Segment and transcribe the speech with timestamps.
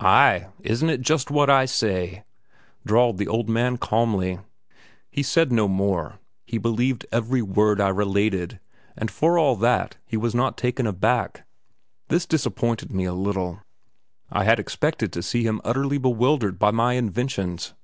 [0.00, 2.24] "Ay, isn't it just what I say?"
[2.86, 4.38] drawled out the man calmly.
[5.10, 8.58] He said no more, he believed every word I related,
[8.96, 11.46] and for all that, he was not taken aback.
[12.08, 13.60] This disappointed me a little;
[14.32, 17.74] I had expected to see him utterly bewildered by my inventions.